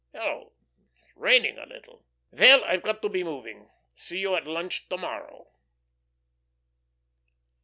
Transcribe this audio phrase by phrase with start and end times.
[0.15, 0.51] Hello,
[0.97, 2.03] it's raining a little.
[2.31, 3.69] Well, I've got to be moving.
[3.95, 5.45] See you at lunch to morrow."